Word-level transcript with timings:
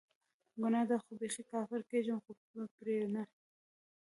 ګناه 0.61 0.85
ده 0.89 0.95
خو 1.03 1.11
بیخي 1.19 1.43
کافره 1.51 1.83
کیږم 1.91 2.19
خو 2.25 2.31
به 2.53 2.63
پری 2.75 2.97
نه 3.13 3.23